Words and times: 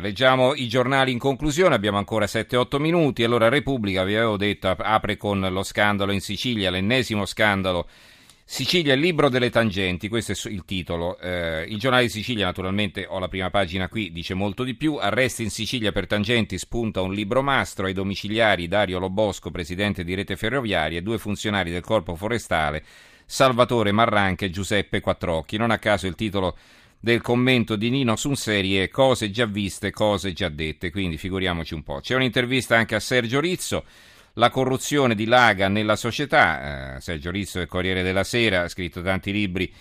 Leggiamo 0.00 0.54
i 0.54 0.66
giornali 0.66 1.12
in 1.12 1.18
conclusione, 1.18 1.74
abbiamo 1.74 1.98
ancora 1.98 2.24
7-8 2.24 2.80
minuti. 2.80 3.22
Allora, 3.22 3.50
Repubblica, 3.50 4.02
vi 4.02 4.16
avevo 4.16 4.38
detto, 4.38 4.68
apre 4.68 5.18
con 5.18 5.40
lo 5.40 5.62
scandalo 5.62 6.10
in 6.12 6.20
Sicilia, 6.22 6.70
l'ennesimo 6.70 7.26
scandalo. 7.26 7.86
Sicilia, 8.42 8.94
il 8.94 9.00
libro 9.00 9.28
delle 9.28 9.50
tangenti, 9.50 10.08
questo 10.08 10.32
è 10.32 10.50
il 10.50 10.64
titolo. 10.64 11.18
Eh, 11.18 11.66
il 11.68 11.78
giornale 11.78 12.04
di 12.04 12.08
Sicilia, 12.08 12.46
naturalmente, 12.46 13.06
ho 13.08 13.18
la 13.18 13.28
prima 13.28 13.50
pagina 13.50 13.88
qui, 13.88 14.10
dice 14.10 14.34
molto 14.34 14.64
di 14.64 14.74
più. 14.74 14.96
Arresti 14.96 15.44
in 15.44 15.50
Sicilia 15.50 15.92
per 15.92 16.06
tangenti, 16.06 16.56
spunta 16.56 17.02
un 17.02 17.12
libro 17.12 17.42
mastro 17.42 17.86
ai 17.86 17.92
domiciliari 17.92 18.68
Dario 18.68 18.98
Lobosco, 18.98 19.50
presidente 19.50 20.02
di 20.02 20.14
Rete 20.14 20.34
Ferroviaria, 20.34 20.98
e 20.98 21.02
due 21.02 21.18
funzionari 21.18 21.70
del 21.70 21.82
Corpo 21.82 22.16
Forestale, 22.16 22.82
Salvatore 23.24 23.92
Marranca 23.92 24.46
e 24.46 24.50
Giuseppe 24.50 25.00
Quattrocchi. 25.00 25.56
Non 25.56 25.70
a 25.70 25.78
caso 25.78 26.08
il 26.08 26.16
titolo 26.16 26.56
del 27.00 27.22
commento 27.22 27.76
di 27.76 27.88
Nino 27.88 28.14
su 28.14 28.34
serie 28.34 28.90
cose 28.90 29.30
già 29.30 29.46
viste, 29.46 29.90
cose 29.90 30.32
già 30.32 30.50
dette, 30.50 30.90
quindi 30.90 31.16
figuriamoci 31.16 31.72
un 31.72 31.82
po'. 31.82 32.00
C'è 32.00 32.14
un'intervista 32.14 32.76
anche 32.76 32.94
a 32.94 33.00
Sergio 33.00 33.40
Rizzo, 33.40 33.84
la 34.34 34.50
corruzione 34.50 35.14
dilaga 35.14 35.68
nella 35.68 35.96
società, 35.96 36.96
eh, 36.96 37.00
Sergio 37.00 37.30
Rizzo 37.30 37.60
è 37.60 37.66
Corriere 37.66 38.02
della 38.02 38.22
Sera, 38.22 38.62
ha 38.62 38.68
scritto 38.68 39.00
tanti 39.02 39.32
libri 39.32 39.72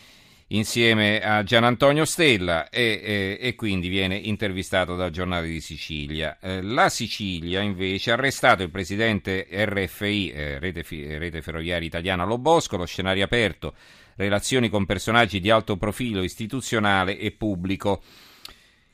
insieme 0.49 1.21
a 1.21 1.43
Gian 1.43 1.63
Antonio 1.63 2.05
Stella 2.05 2.69
e, 2.69 3.01
e, 3.03 3.37
e, 3.39 3.55
quindi 3.55 3.87
viene 3.87 4.15
intervistato 4.15 4.95
dal 4.95 5.11
giornale 5.11 5.47
di 5.47 5.61
Sicilia. 5.61 6.37
Eh, 6.39 6.61
la 6.61 6.89
Sicilia 6.89 7.61
invece 7.61 8.11
ha 8.11 8.13
arrestato 8.13 8.63
il 8.63 8.69
presidente 8.69 9.47
RFI, 9.49 10.31
eh, 10.31 10.59
Rete, 10.59 10.83
Rete 11.17 11.41
Ferroviaria 11.41 11.87
Italiana 11.87 12.23
Lobosco, 12.23 12.77
lo 12.77 12.85
scenario 12.85 13.23
aperto 13.23 13.73
relazioni 14.15 14.67
con 14.67 14.85
personaggi 14.85 15.39
di 15.39 15.49
alto 15.49 15.77
profilo 15.77 16.21
istituzionale 16.23 17.17
e 17.17 17.31
pubblico. 17.31 18.01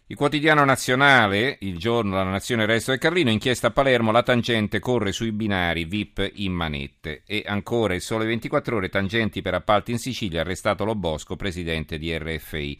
Il 0.07 0.15
quotidiano 0.15 0.63
nazionale, 0.63 1.57
il 1.61 1.79
giorno, 1.79 2.13
la 2.15 2.23
nazione, 2.23 2.67
resto 2.67 2.91
del 2.91 2.99
Carlino, 2.99 3.31
inchiesta 3.31 3.67
a 3.67 3.71
Palermo, 3.71 4.11
la 4.11 4.21
tangente 4.21 4.77
corre 4.77 5.11
sui 5.11 5.31
binari, 5.31 5.85
VIP 5.85 6.29
in 6.35 6.53
manette. 6.53 7.23
E 7.25 7.41
ancora 7.43 7.95
il 7.95 8.01
sole 8.01 8.25
24 8.25 8.75
ore, 8.75 8.89
tangenti 8.89 9.41
per 9.41 9.55
appalti 9.55 9.89
in 9.89 9.97
Sicilia, 9.97 10.41
arrestato 10.41 10.85
Lo 10.85 10.93
Bosco, 10.93 11.35
presidente 11.35 11.97
di 11.97 12.15
RFI. 12.15 12.79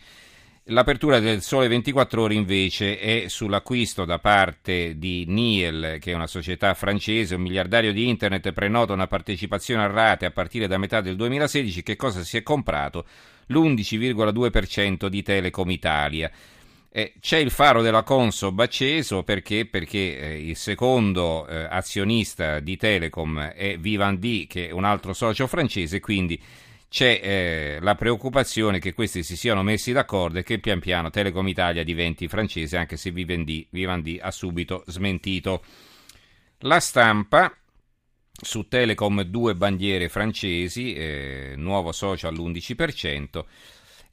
L'apertura 0.66 1.20
del 1.20 1.42
Sole 1.42 1.68
24 1.68 2.22
Ore 2.22 2.36
invece 2.36 3.00
è 3.00 3.28
sull'acquisto 3.28 4.06
da 4.06 4.20
parte 4.20 4.98
di 5.00 5.26
Niel, 5.28 5.98
che 6.00 6.12
è 6.12 6.16
una 6.16 6.28
società 6.28 6.76
francese, 6.76 7.34
un 7.34 7.42
miliardario 7.42 7.92
di 7.92 8.08
internet, 8.08 8.52
prenota 8.52 8.94
una 8.94 9.08
partecipazione 9.08 9.82
a 9.82 9.88
rate 9.88 10.28
a 10.28 10.32
partire 10.32 10.68
da 10.68 10.78
metà 10.78 11.02
del 11.02 11.16
2016. 11.16 11.82
Che 11.82 11.96
cosa 11.96 12.24
si 12.24 12.38
è 12.38 12.44
comprato? 12.44 13.06
L'11,2% 13.48 15.08
di 15.08 15.24
Telecom 15.24 15.70
Italia. 15.72 16.32
Eh, 16.98 17.12
c'è 17.20 17.40
il 17.40 17.52
faro 17.52 17.82
della 17.82 18.04
Consob 18.04 18.58
acceso 18.62 19.24
perché, 19.24 19.66
perché 19.66 20.18
eh, 20.18 20.48
il 20.48 20.56
secondo 20.56 21.46
eh, 21.46 21.68
azionista 21.70 22.62
di 22.62 22.78
Telecom 22.78 23.38
è 23.50 23.78
Vivendi, 23.78 24.48
che 24.48 24.70
è 24.70 24.72
un 24.72 24.86
altro 24.86 25.12
socio 25.12 25.46
francese, 25.46 26.00
quindi 26.00 26.42
c'è 26.88 27.20
eh, 27.22 27.78
la 27.82 27.96
preoccupazione 27.96 28.80
che 28.80 28.94
questi 28.94 29.24
si 29.24 29.36
siano 29.36 29.62
messi 29.62 29.92
d'accordo 29.92 30.40
e 30.40 30.44
che 30.44 30.60
pian 30.60 30.80
piano 30.80 31.10
Telecom 31.10 31.46
Italia 31.50 31.84
diventi 31.84 32.30
francese, 32.30 32.78
anche 32.78 32.96
se 32.96 33.12
Vivendi, 33.12 33.68
Vivendi 33.72 34.18
ha 34.22 34.32
subito 34.32 34.86
smentito. 34.88 35.66
La 36.60 36.80
stampa 36.80 37.54
su 38.32 38.70
Telecom 38.70 39.22
due 39.24 39.54
bandiere 39.54 40.08
francesi, 40.08 40.94
eh, 40.94 41.56
nuovo 41.58 41.92
socio 41.92 42.30
all'11%. 42.30 43.44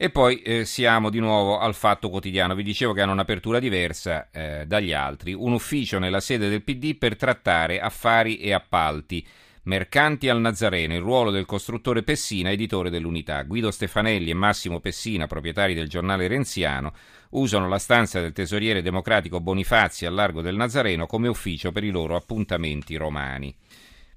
E 0.03 0.11
poi 0.11 0.43
eh, 0.43 0.65
siamo 0.65 1.11
di 1.11 1.21
nuovo 1.21 1.61
al 1.61 1.77
fatto 1.77 2.11
quotidiano. 2.11 2.57
Vi 2.57 2.65
dicevo 2.65 2.93
che 2.93 3.03
hanno 3.03 3.13
un'apertura 3.13 3.61
diversa 3.61 4.31
eh, 4.33 4.65
dagli 4.67 4.93
altri. 4.93 5.33
Un 5.33 5.53
ufficio 5.53 6.01
nella 6.01 6.19
sede 6.19 6.49
del 6.49 6.65
PD 6.65 6.97
per 6.97 7.15
trattare 7.17 7.79
affari 7.79 8.39
e 8.39 8.53
appalti. 8.53 9.25
Mercanti 9.63 10.29
al 10.29 10.41
Nazareno, 10.41 10.93
il 10.93 11.03
ruolo 11.03 11.31
del 11.31 11.47
costruttore 11.47 12.03
Pessina, 12.03 12.51
editore 12.51 12.91
dell'Unità. 12.91 13.45
Guido 13.45 13.71
Stefanelli 13.71 14.31
e 14.31 14.35
Massimo 14.35 14.81
Pessina, 14.81 15.29
proprietari 15.29 15.73
del 15.73 15.89
giornale 15.89 16.27
renziano, 16.27 16.95
usano 17.31 17.69
la 17.69 17.79
stanza 17.79 18.21
del 18.21 18.33
tesoriere 18.33 18.83
democratico 18.83 19.39
Bonifazzi 19.39 20.05
al 20.05 20.15
largo 20.15 20.43
del 20.43 20.57
Nazareno 20.57 21.07
come 21.07 21.29
ufficio 21.29 21.71
per 21.71 21.85
i 21.85 21.91
loro 21.91 22.17
appuntamenti 22.17 22.97
romani. 22.97 23.55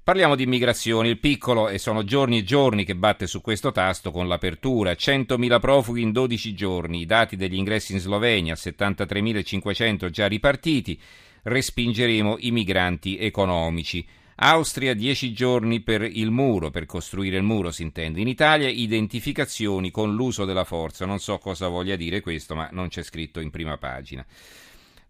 Parliamo 0.06 0.36
di 0.36 0.44
immigrazione, 0.44 1.08
il 1.08 1.18
piccolo, 1.18 1.68
e 1.68 1.78
sono 1.78 2.04
giorni 2.04 2.38
e 2.38 2.44
giorni 2.44 2.84
che 2.84 2.94
batte 2.94 3.26
su 3.26 3.40
questo 3.40 3.72
tasto 3.72 4.12
con 4.12 4.28
l'apertura, 4.28 4.92
100.000 4.92 5.58
profughi 5.58 6.02
in 6.02 6.12
12 6.12 6.54
giorni, 6.54 7.00
i 7.00 7.06
dati 7.06 7.34
degli 7.34 7.56
ingressi 7.56 7.92
in 7.92 7.98
Slovenia, 7.98 8.54
73.500 8.54 10.08
già 10.10 10.28
ripartiti, 10.28 10.96
respingeremo 11.42 12.36
i 12.38 12.52
migranti 12.52 13.18
economici. 13.18 14.06
Austria 14.36 14.94
10 14.94 15.32
giorni 15.32 15.80
per 15.80 16.02
il 16.02 16.30
muro, 16.30 16.70
per 16.70 16.86
costruire 16.86 17.38
il 17.38 17.42
muro 17.42 17.72
si 17.72 17.82
intende. 17.82 18.20
In 18.20 18.28
Italia 18.28 18.68
identificazioni 18.68 19.90
con 19.90 20.14
l'uso 20.14 20.44
della 20.44 20.62
forza. 20.62 21.04
Non 21.04 21.18
so 21.18 21.38
cosa 21.38 21.66
voglia 21.66 21.96
dire 21.96 22.20
questo, 22.20 22.54
ma 22.54 22.68
non 22.70 22.86
c'è 22.86 23.02
scritto 23.02 23.40
in 23.40 23.50
prima 23.50 23.76
pagina. 23.76 24.24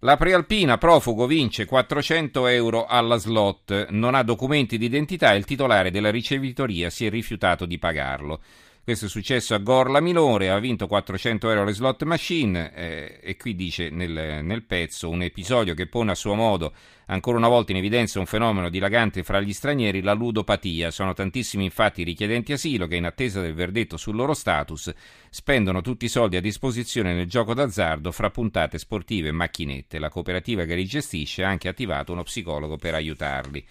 La 0.00 0.18
prealpina 0.18 0.76
profugo 0.76 1.26
vince 1.26 1.64
400 1.64 2.48
euro 2.48 2.84
alla 2.84 3.16
slot, 3.16 3.88
non 3.88 4.14
ha 4.14 4.22
documenti 4.22 4.76
di 4.76 4.84
identità 4.84 5.32
e 5.32 5.38
il 5.38 5.46
titolare 5.46 5.90
della 5.90 6.10
ricevitoria 6.10 6.90
si 6.90 7.06
è 7.06 7.10
rifiutato 7.10 7.64
di 7.64 7.78
pagarlo. 7.78 8.42
Questo 8.86 9.06
è 9.06 9.08
successo 9.08 9.52
a 9.56 9.58
Gorla 9.58 9.98
Minore, 9.98 10.48
ha 10.48 10.60
vinto 10.60 10.86
400 10.86 11.48
euro 11.48 11.62
alle 11.62 11.72
slot 11.72 12.04
machine 12.04 12.72
eh, 12.72 13.18
e 13.20 13.36
qui 13.36 13.56
dice 13.56 13.90
nel, 13.90 14.44
nel, 14.44 14.62
pezzo 14.62 15.10
un 15.10 15.22
episodio 15.22 15.74
che 15.74 15.88
pone 15.88 16.12
a 16.12 16.14
suo 16.14 16.34
modo 16.34 16.72
ancora 17.06 17.36
una 17.36 17.48
volta 17.48 17.72
in 17.72 17.78
evidenza 17.78 18.20
un 18.20 18.26
fenomeno 18.26 18.68
dilagante 18.68 19.24
fra 19.24 19.40
gli 19.40 19.52
stranieri, 19.52 20.02
la 20.02 20.12
ludopatia. 20.12 20.92
Sono 20.92 21.14
tantissimi 21.14 21.64
infatti 21.64 22.02
i 22.02 22.04
richiedenti 22.04 22.52
asilo 22.52 22.86
che 22.86 22.94
in 22.94 23.06
attesa 23.06 23.40
del 23.40 23.54
verdetto 23.54 23.96
sul 23.96 24.14
loro 24.14 24.34
status 24.34 24.94
spendono 25.30 25.80
tutti 25.80 26.04
i 26.04 26.08
soldi 26.08 26.36
a 26.36 26.40
disposizione 26.40 27.12
nel 27.12 27.26
gioco 27.26 27.54
d'azzardo 27.54 28.12
fra 28.12 28.30
puntate 28.30 28.78
sportive 28.78 29.30
e 29.30 29.32
macchinette. 29.32 29.98
La 29.98 30.10
cooperativa 30.10 30.64
che 30.64 30.76
li 30.76 30.84
gestisce 30.84 31.42
ha 31.42 31.48
anche 31.48 31.66
attivato 31.66 32.12
uno 32.12 32.22
psicologo 32.22 32.76
per 32.76 32.94
aiutarli. 32.94 33.66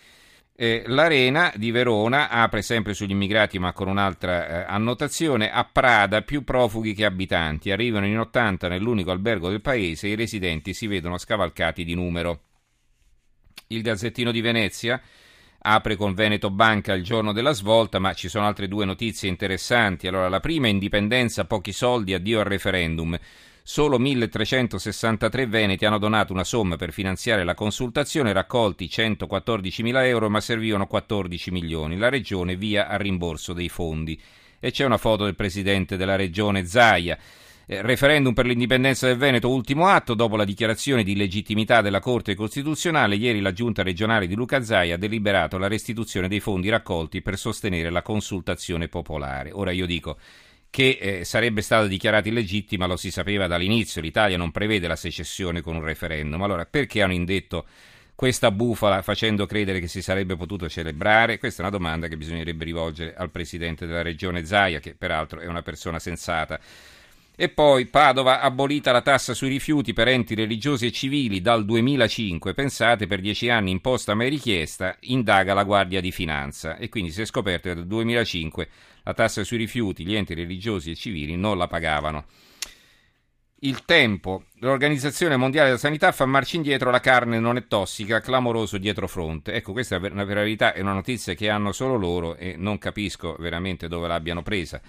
Eh, 0.57 0.83
L'Arena 0.87 1.51
di 1.57 1.69
Verona 1.71 2.29
apre 2.29 2.61
sempre 2.61 2.93
sugli 2.93 3.11
immigrati, 3.11 3.59
ma 3.59 3.73
con 3.73 3.89
un'altra 3.89 4.47
eh, 4.47 4.65
annotazione. 4.67 5.51
A 5.51 5.67
Prada 5.69 6.21
più 6.21 6.45
profughi 6.45 6.93
che 6.93 7.03
abitanti. 7.03 7.71
Arrivano 7.71 8.05
in 8.05 8.17
80 8.17 8.69
nell'unico 8.69 9.11
albergo 9.11 9.49
del 9.49 9.61
paese 9.61 10.07
e 10.07 10.11
i 10.11 10.15
residenti 10.15 10.73
si 10.73 10.87
vedono 10.87 11.17
scavalcati 11.17 11.83
di 11.83 11.93
numero. 11.93 12.41
Il 13.67 13.81
Gazzettino 13.81 14.31
di 14.31 14.39
Venezia 14.39 15.01
apre 15.67 15.95
con 15.97 16.13
Veneto 16.13 16.49
Banca 16.51 16.93
il 16.93 17.03
giorno 17.03 17.33
della 17.33 17.51
svolta, 17.51 17.99
ma 17.99 18.13
ci 18.13 18.29
sono 18.29 18.45
altre 18.45 18.69
due 18.69 18.85
notizie 18.85 19.27
interessanti. 19.27 20.07
Allora, 20.07 20.29
la 20.29 20.39
prima, 20.39 20.69
indipendenza, 20.69 21.43
pochi 21.43 21.73
soldi, 21.73 22.13
addio 22.13 22.39
al 22.39 22.45
referendum. 22.45 23.17
Solo 23.67 23.97
1363 23.97 25.47
veneti 25.47 25.85
hanno 25.85 25.97
donato 25.97 26.31
una 26.31 26.43
somma 26.43 26.75
per 26.75 26.91
finanziare 26.91 27.43
la 27.43 27.55
consultazione, 27.55 28.31
raccolti 28.31 28.87
114 28.87 29.81
mila 29.81 30.05
euro, 30.05 30.29
ma 30.29 30.39
servivano 30.39 30.85
14 30.85 31.49
milioni. 31.49 31.97
La 31.97 32.09
regione 32.09 32.57
via 32.57 32.87
al 32.87 32.99
rimborso 32.99 33.53
dei 33.53 33.67
fondi. 33.67 34.21
E 34.59 34.69
c'è 34.69 34.85
una 34.85 34.99
foto 34.99 35.23
del 35.23 35.33
presidente 35.33 35.97
della 35.97 36.15
regione 36.15 36.67
Zaia. 36.67 37.17
Eh, 37.65 37.81
referendum 37.81 38.35
per 38.35 38.45
l'indipendenza 38.45 39.07
del 39.07 39.17
Veneto, 39.17 39.49
ultimo 39.49 39.87
atto. 39.87 40.13
Dopo 40.13 40.35
la 40.35 40.45
dichiarazione 40.45 41.03
di 41.03 41.15
legittimità 41.15 41.81
della 41.81 41.99
Corte 41.99 42.35
Costituzionale, 42.35 43.15
ieri 43.15 43.41
la 43.41 43.51
giunta 43.51 43.81
regionale 43.81 44.27
di 44.27 44.35
Luca 44.35 44.61
Zaia 44.63 44.93
ha 44.93 44.99
deliberato 44.99 45.57
la 45.57 45.67
restituzione 45.67 46.27
dei 46.27 46.39
fondi 46.39 46.69
raccolti 46.69 47.23
per 47.23 47.35
sostenere 47.35 47.89
la 47.89 48.03
consultazione 48.03 48.89
popolare. 48.89 49.49
Ora 49.51 49.71
io 49.71 49.87
dico 49.87 50.17
che 50.75 50.97
eh, 50.99 51.23
sarebbe 51.23 51.61
stata 51.61 51.87
dichiarata 51.87 52.27
illegittima, 52.27 52.85
lo 52.85 52.97
si 52.97 53.09
sapeva 53.09 53.47
dall'inizio, 53.47 54.01
l'Italia 54.01 54.35
non 54.35 54.51
prevede 54.51 54.89
la 54.89 54.97
secessione 54.97 55.61
con 55.61 55.77
un 55.77 55.81
referendum. 55.81 56.41
Allora 56.41 56.65
perché 56.65 57.01
hanno 57.01 57.13
indetto 57.13 57.65
questa 58.13 58.51
bufala 58.51 59.01
facendo 59.01 59.45
credere 59.45 59.79
che 59.79 59.87
si 59.87 60.01
sarebbe 60.01 60.35
potuto 60.35 60.67
celebrare? 60.67 61.37
Questa 61.37 61.61
è 61.61 61.65
una 61.65 61.77
domanda 61.77 62.09
che 62.09 62.17
bisognerebbe 62.17 62.65
rivolgere 62.65 63.15
al 63.15 63.29
presidente 63.29 63.85
della 63.85 64.01
regione 64.01 64.43
Zaia, 64.43 64.81
che 64.81 64.95
peraltro 64.95 65.39
è 65.39 65.45
una 65.45 65.61
persona 65.61 65.97
sensata. 65.97 66.59
E 67.37 67.49
poi 67.49 67.85
Padova 67.87 68.39
abolita 68.39 68.93
la 68.93 69.01
tassa 69.01 69.33
sui 69.33 69.49
rifiuti 69.49 69.91
per 69.91 70.07
enti 70.07 70.35
religiosi 70.35 70.85
e 70.85 70.91
civili 70.93 71.41
dal 71.41 71.65
2005. 71.65 72.53
Pensate, 72.53 73.07
per 73.07 73.19
dieci 73.19 73.49
anni 73.49 73.71
imposta 73.71 74.13
mai 74.13 74.29
richiesta, 74.29 74.95
indaga 75.01 75.53
la 75.53 75.65
Guardia 75.65 75.99
di 75.99 76.13
Finanza. 76.13 76.77
E 76.77 76.87
quindi 76.87 77.11
si 77.11 77.21
è 77.21 77.25
scoperto 77.25 77.67
che 77.67 77.75
dal 77.75 77.87
2005 77.87 78.69
la 79.03 79.13
tassa 79.13 79.43
sui 79.43 79.57
rifiuti, 79.57 80.05
gli 80.05 80.15
enti 80.15 80.33
religiosi 80.33 80.91
e 80.91 80.95
civili 80.95 81.35
non 81.35 81.57
la 81.57 81.67
pagavano. 81.67 82.25
Il 83.59 83.83
tempo. 83.83 84.45
L'Organizzazione 84.59 85.35
Mondiale 85.35 85.67
della 85.67 85.79
Sanità 85.79 86.13
fa 86.13 86.25
marcia 86.25 86.55
indietro, 86.55 86.89
la 86.89 87.01
carne 87.01 87.39
non 87.39 87.57
è 87.57 87.67
tossica, 87.67 88.21
clamoroso 88.21 88.77
dietro 88.77 89.07
fronte. 89.07 89.51
Ecco, 89.51 89.73
questa 89.73 89.97
è 89.97 90.09
una 90.09 90.23
verità, 90.23 90.71
è 90.71 90.79
una 90.79 90.93
notizia 90.93 91.33
che 91.33 91.49
hanno 91.49 91.73
solo 91.73 91.97
loro 91.97 92.37
e 92.37 92.55
non 92.57 92.77
capisco 92.77 93.35
veramente 93.39 93.89
dove 93.89 94.07
l'abbiano 94.07 94.41
presa. 94.41 94.81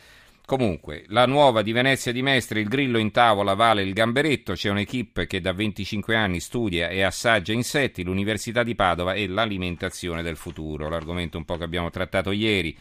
Comunque, 0.47 1.03
la 1.09 1.27
nuova 1.27 1.61
di 1.61 1.73
Venezia 1.73 2.13
di 2.13 2.23
Mestre, 2.23 2.61
il 2.61 2.69
grillo 2.69 2.99
in 2.99 3.11
tavola 3.11 3.55
vale 3.55 3.83
il 3.83 3.93
gamberetto, 3.93 4.53
c'è 4.53 4.71
un'equipe 4.71 5.27
che 5.27 5.41
da 5.41 5.53
25 5.53 6.15
anni 6.15 6.39
studia 6.39 6.89
e 6.89 7.03
assaggia 7.03 7.53
insetti, 7.53 8.05
l'Università 8.05 8.63
di 8.63 8.77
Padova 8.77 9.15
e 9.15 9.27
l'alimentazione 9.27 10.23
del 10.23 10.37
futuro, 10.37 10.89
l'argomento 10.89 11.37
un 11.37 11.45
po' 11.45 11.57
che 11.57 11.65
abbiamo 11.65 11.91
trattato 11.91 12.31
ieri. 12.31 12.79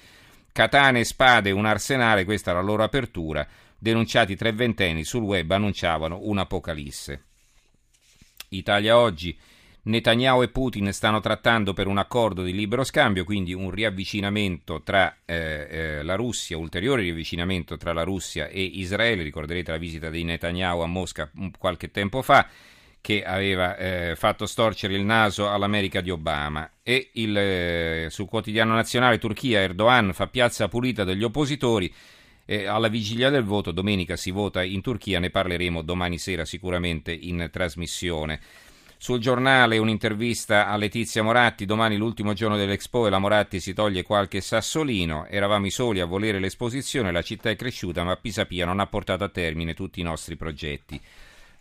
Katane 0.52 1.00
e 1.00 1.06
spade, 1.06 1.50
un 1.50 1.66
arsenale, 1.66 2.24
questa 2.24 2.52
è 2.52 2.54
la 2.54 2.62
loro 2.62 2.84
apertura, 2.84 3.48
denunciati 3.80 4.36
tre 4.36 4.52
ventenni 4.52 5.04
sul 5.04 5.24
web 5.24 5.50
annunciavano 5.50 6.20
un'apocalisse. 6.22 7.24
Italia 8.50 9.00
oggi 9.00 9.36
Netanyahu 9.86 10.42
e 10.42 10.48
Putin 10.48 10.92
stanno 10.92 11.20
trattando 11.20 11.74
per 11.74 11.86
un 11.86 12.00
accordo 12.00 12.42
di 12.42 12.54
libero 12.54 12.84
scambio, 12.84 13.24
quindi 13.24 13.54
un 13.54 13.70
riavvicinamento 13.70 14.82
tra 14.82 15.18
eh, 15.26 15.68
eh, 15.70 16.04
la 16.04 16.16
Russia, 16.16 16.58
ulteriore 16.58 17.04
riavvicinamento 17.04 17.78
tra 17.78 17.94
la 17.94 18.02
Russia 18.02 18.48
e 18.48 18.64
Israele. 18.64 19.22
Ricorderete 19.22 19.70
la 19.70 19.78
visita 19.78 20.10
di 20.10 20.24
Netanyahu 20.24 20.80
a 20.80 20.88
Mosca 20.88 21.30
qualche 21.60 21.92
tempo 21.92 22.24
fa 22.24 22.48
che 23.00 23.24
aveva 23.24 23.78
eh, 23.78 24.16
fatto 24.16 24.48
storcere 24.48 24.96
il 24.96 25.04
naso 25.04 25.52
all'America 25.52 26.02
di 26.02 26.10
Obama. 26.10 26.68
E 26.82 27.12
il, 27.14 27.38
eh, 27.38 28.08
sul 28.10 28.26
quotidiano 28.26 28.74
nazionale 28.74 29.20
Turchia 29.20 29.60
Erdogan 29.60 30.14
fa 30.14 30.26
piazza 30.26 30.68
pulita 30.68 31.04
degli 31.04 31.24
oppositori. 31.24 31.94
Eh, 32.44 32.66
alla 32.66 32.88
vigilia 32.88 33.30
del 33.30 33.44
voto, 33.44 33.70
domenica 33.70 34.16
si 34.16 34.32
vota 34.32 34.64
in 34.64 34.82
Turchia, 34.82 35.20
ne 35.20 35.30
parleremo 35.30 35.84
domani 35.84 36.18
sera 36.18 36.46
sicuramente 36.46 37.14
in 37.14 37.48
trasmissione. 37.52 38.40
Sul 38.98 39.20
giornale 39.20 39.78
un'intervista 39.78 40.68
a 40.68 40.78
Letizia 40.78 41.22
Moratti, 41.22 41.66
domani 41.66 41.98
l'ultimo 41.98 42.34
giorno 42.34 42.58
dell'Expo 42.58 43.06
e 43.06 43.10
la 43.10 43.20
Moratti 43.20 43.60
si 43.60 43.74
toglie 43.74 44.04
qualche 44.04 44.42
sassolino, 44.42 45.28
eravamo 45.28 45.66
i 45.66 45.72
soli 45.72 46.00
a 46.00 46.06
volere 46.06 46.40
l'esposizione, 46.40 47.12
la 47.12 47.22
città 47.22 47.50
è 47.50 47.56
cresciuta 47.56 48.04
ma 48.04 48.16
Pisapia 48.16 48.66
non 48.66 48.80
ha 48.80 48.88
portato 48.88 49.24
a 49.24 49.30
termine 49.30 49.74
tutti 49.74 50.00
i 50.00 50.04
nostri 50.04 50.38
progetti. 50.38 51.00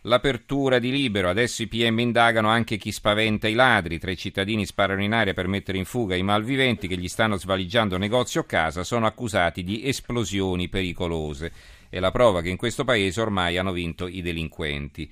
L'apertura 0.07 0.77
di 0.77 0.91
Libero, 0.91 1.29
adesso 1.29 1.63
i 1.63 1.67
PM 1.67 1.97
indagano 1.99 2.47
anche 2.49 2.77
chi 2.77 2.91
spaventa 2.91 3.47
i 3.47 3.53
ladri, 3.53 3.97
tre 3.97 4.15
cittadini 4.15 4.65
sparano 4.65 5.03
in 5.03 5.13
aria 5.13 5.33
per 5.33 5.47
mettere 5.47 5.79
in 5.79 5.85
fuga 5.85 6.15
i 6.15 6.21
malviventi 6.21 6.87
che 6.87 6.95
gli 6.95 7.07
stanno 7.07 7.37
svaligiando 7.37 7.97
negozio 7.97 8.41
o 8.41 8.43
casa, 8.45 8.83
sono 8.83 9.07
accusati 9.07 9.63
di 9.63 9.87
esplosioni 9.87 10.69
pericolose. 10.69 11.51
È 11.89 11.99
la 11.99 12.11
prova 12.11 12.41
che 12.41 12.49
in 12.49 12.57
questo 12.57 12.83
paese 12.83 13.19
ormai 13.19 13.57
hanno 13.57 13.71
vinto 13.71 14.07
i 14.07 14.21
delinquenti. 14.21 15.11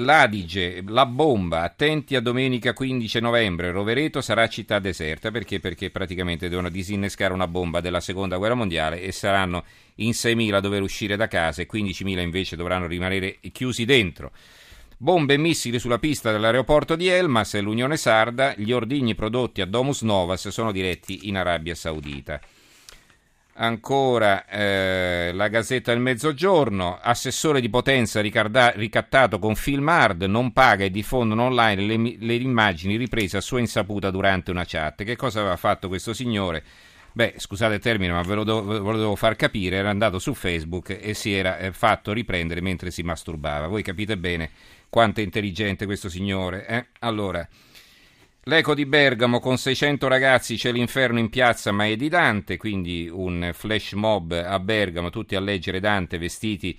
L'Adige, 0.00 0.84
la 0.86 1.06
bomba, 1.06 1.62
attenti 1.62 2.14
a 2.14 2.20
domenica 2.20 2.72
15 2.72 3.18
novembre, 3.18 3.72
Rovereto 3.72 4.20
sarà 4.20 4.46
città 4.46 4.78
deserta 4.78 5.32
perché? 5.32 5.58
perché 5.58 5.90
praticamente 5.90 6.48
devono 6.48 6.68
disinnescare 6.68 7.32
una 7.32 7.48
bomba 7.48 7.80
della 7.80 7.98
seconda 7.98 8.36
guerra 8.36 8.54
mondiale 8.54 9.02
e 9.02 9.10
saranno 9.10 9.64
in 9.96 10.10
6.000 10.10 10.54
a 10.54 10.60
dover 10.60 10.82
uscire 10.82 11.16
da 11.16 11.26
casa 11.26 11.62
e 11.62 11.68
15.000 11.68 12.20
invece 12.20 12.54
dovranno 12.54 12.86
rimanere 12.86 13.40
chiusi 13.50 13.84
dentro. 13.84 14.30
Bombe 14.96 15.34
e 15.34 15.38
missili 15.38 15.80
sulla 15.80 15.98
pista 15.98 16.30
dell'aeroporto 16.30 16.94
di 16.94 17.08
Elmas 17.08 17.54
e 17.54 17.60
l'Unione 17.60 17.96
Sarda, 17.96 18.54
gli 18.56 18.70
ordigni 18.70 19.16
prodotti 19.16 19.62
a 19.62 19.66
Domus 19.66 20.02
Novas 20.02 20.46
sono 20.46 20.70
diretti 20.70 21.26
in 21.28 21.36
Arabia 21.36 21.74
Saudita. 21.74 22.40
Ancora 23.60 24.46
eh, 24.46 25.32
la 25.34 25.48
Gazzetta 25.48 25.90
del 25.90 26.00
Mezzogiorno, 26.00 26.96
assessore 27.02 27.60
di 27.60 27.68
Potenza 27.68 28.20
ricarda- 28.20 28.70
ricattato 28.70 29.40
con 29.40 29.56
film 29.56 29.88
hard, 29.88 30.22
non 30.22 30.52
paga 30.52 30.84
e 30.84 30.90
diffondono 30.90 31.46
online 31.46 31.82
le, 31.82 32.16
le, 32.20 32.34
immagini 32.34 32.94
riprese 32.94 33.36
a 33.36 33.40
sua 33.40 33.58
insaputa 33.58 34.12
durante 34.12 34.52
una 34.52 34.64
chat. 34.64 35.02
Che 35.02 35.16
cosa 35.16 35.40
aveva 35.40 35.56
fatto 35.56 35.88
questo 35.88 36.14
signore? 36.14 36.62
Beh, 37.10 37.34
scusate 37.36 37.74
il 37.74 37.80
termine, 37.80 38.12
ma 38.12 38.22
ve 38.22 38.34
lo, 38.36 38.44
do- 38.44 38.62
ve 38.64 38.78
lo 38.78 38.96
devo 38.96 39.16
far 39.16 39.34
capire, 39.34 39.74
era 39.74 39.90
andato 39.90 40.20
su 40.20 40.34
Facebook 40.34 40.96
e 41.00 41.12
si 41.14 41.34
era 41.34 41.58
eh, 41.58 41.72
fatto 41.72 42.12
riprendere 42.12 42.60
mentre 42.60 42.92
si 42.92 43.02
masturbava. 43.02 43.66
Voi 43.66 43.82
capite 43.82 44.16
bene 44.16 44.50
quanto 44.88 45.18
è 45.18 45.24
intelligente 45.24 45.84
questo 45.84 46.08
signore. 46.08 46.64
Eh? 46.64 46.86
Allora... 47.00 47.46
L'eco 48.48 48.74
di 48.74 48.86
Bergamo 48.86 49.40
con 49.40 49.58
600 49.58 50.08
ragazzi 50.08 50.56
c'è 50.56 50.72
l'inferno 50.72 51.18
in 51.18 51.28
piazza 51.28 51.70
ma 51.70 51.84
è 51.84 51.96
di 51.96 52.08
Dante, 52.08 52.56
quindi 52.56 53.06
un 53.06 53.50
flash 53.52 53.92
mob 53.92 54.32
a 54.32 54.58
Bergamo, 54.58 55.10
tutti 55.10 55.36
a 55.36 55.40
leggere 55.40 55.80
Dante 55.80 56.16
vestiti 56.16 56.74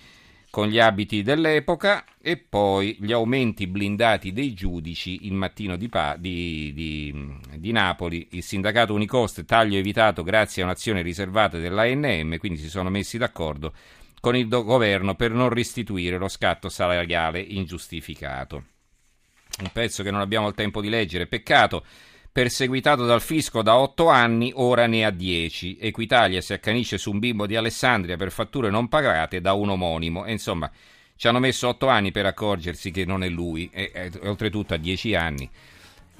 con 0.50 0.68
gli 0.68 0.80
abiti 0.80 1.21
dell'epoca 1.21 2.06
e 2.19 2.38
poi 2.38 2.98
gli 3.00 3.12
aumenti 3.12 3.68
blindati 3.68 4.33
dei 4.33 4.56
giudici 4.56 5.27
il 5.27 5.33
mattino 5.33 5.75
di, 5.75 5.89
pa- 5.89 6.16
di, 6.18 6.71
di, 6.74 7.38
di 7.56 7.71
Napoli, 7.71 8.30
il 8.31 8.42
sindacato 8.42 8.95
Unicost 8.95 9.45
taglio 9.45 9.77
evitato 9.77 10.24
grazie 10.24 10.63
a 10.63 10.66
un'azione 10.66 11.04
riservata 11.04 11.60
dell'ANM, 11.60 12.38
quindi 12.39 12.57
si 12.57 12.68
sono 12.68 12.89
messi 12.89 13.19
d'accordo 13.19 13.74
con 14.19 14.36
il 14.36 14.48
do- 14.48 14.63
governo 14.63 15.13
per 15.13 15.33
non 15.33 15.50
restituire 15.50 16.18
lo 16.18 16.30
scatto 16.30 16.68
salariale 16.68 17.39
ingiustificato 17.39 18.63
un 19.62 19.70
pezzo 19.72 20.04
che 20.04 20.12
non 20.12 20.22
abbiamo 20.22 20.48
il 20.48 20.54
tempo 20.54 20.82
di 20.82 20.90
leggere, 20.90 21.28
peccato, 21.28 21.84
perseguitato 22.32 23.06
dal 23.06 23.22
fisco 23.22 23.62
da 23.62 23.78
otto 23.78 24.08
anni, 24.08 24.52
ora 24.56 24.88
ne 24.88 25.06
ha 25.06 25.12
dieci. 25.12 25.78
Equitalia 25.80 26.42
si 26.42 26.54
accanisce 26.54 26.98
su 26.98 27.12
un 27.12 27.20
bimbo 27.20 27.46
di 27.46 27.56
Alessandria 27.56 28.18
per 28.18 28.32
fatture 28.32 28.70
non 28.70 28.88
pagate 28.88 29.42
da 29.42 29.54
un 29.54 29.70
omonimo. 29.70 30.26
E 30.26 30.32
insomma, 30.32 30.70
ci 31.16 31.28
hanno 31.28 31.40
messo 31.40 31.68
otto 31.68 31.88
anni 31.88 32.12
per 32.12 32.26
accorgersi 32.26 32.92
che 32.92 33.06
non 33.06 33.24
è 33.24 33.30
lui, 33.30 33.70
e, 33.74 33.92
e, 33.94 34.12
oltretutto 34.24 34.74
a 34.74 34.78
dieci 34.78 35.16
anni. 35.16 35.50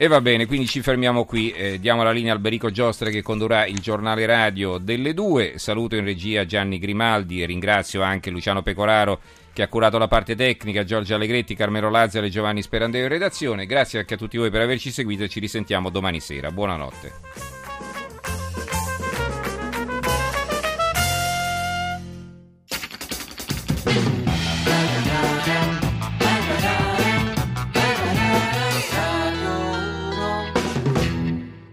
E 0.02 0.08
va 0.08 0.22
bene, 0.22 0.46
quindi 0.46 0.66
ci 0.66 0.82
fermiamo 0.82 1.26
qui, 1.26 1.52
eh, 1.52 1.78
diamo 1.78 2.04
la 2.04 2.12
linea 2.12 2.32
al 2.32 2.40
Berico 2.40 2.72
Giostre 2.72 3.12
che 3.12 3.22
condurrà 3.22 3.66
il 3.66 3.80
giornale 3.80 4.26
radio 4.26 4.78
delle 4.78 5.14
due. 5.14 5.58
Saluto 5.58 5.98
in 5.98 6.06
regia 6.06 6.46
Gianni 6.46 6.80
Grimaldi 6.80 7.42
e 7.42 7.46
ringrazio 7.46 8.02
anche 8.02 8.30
Luciano 8.30 8.62
Pecoraro 8.62 9.20
che 9.54 9.62
ha 9.62 9.68
curato 9.68 9.98
la 9.98 10.08
parte 10.08 10.36
tecnica, 10.36 10.84
Giorgio 10.84 11.16
Allegretti, 11.16 11.56
Carmelo 11.56 11.90
Lazzaro 11.90 12.26
e 12.26 12.30
Giovanni 12.30 12.62
Sperandeo 12.62 13.04
in 13.04 13.10
redazione. 13.10 13.66
Grazie 13.66 14.00
anche 14.00 14.14
a 14.14 14.18
tutti 14.18 14.38
voi 14.38 14.50
per 14.50 14.62
averci 14.62 14.92
seguito 14.92 15.24
e 15.24 15.30
ci 15.30 15.40
risentiamo 15.40 15.90
domani 15.90 16.20
sera. 16.20 16.52
Buonanotte. 16.52 17.59